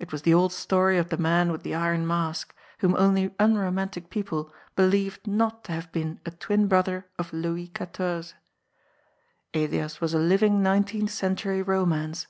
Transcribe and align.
It 0.00 0.10
was 0.10 0.22
the 0.22 0.34
old 0.34 0.52
story 0.52 0.98
of 0.98 1.10
the 1.10 1.16
Man 1.16 1.52
with 1.52 1.62
the 1.62 1.76
Iron 1.76 2.04
Mask, 2.04 2.52
whom 2.80 2.96
only 2.98 3.32
unromantic 3.38 4.10
people 4.10 4.52
believed 4.74 5.28
not 5.28 5.62
to 5.66 5.72
have 5.72 5.92
been 5.92 6.18
a 6.26 6.32
twin 6.32 6.66
brother 6.66 7.06
of 7.20 7.32
Louis 7.32 7.68
XIV. 7.68 8.34
Elias 9.54 10.00
was 10.00 10.12
a 10.12 10.18
living 10.18 10.60
nineteenth 10.60 11.12
century 11.12 11.62
romance. 11.62 12.26